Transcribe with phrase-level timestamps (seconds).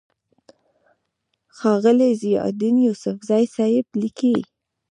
[1.57, 4.35] ښاغلے ضياءالدين يوسفزۍ صېب ليکي: